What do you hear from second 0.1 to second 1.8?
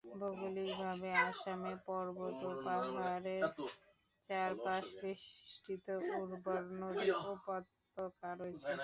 ভৌগোলিকভাবে আসামে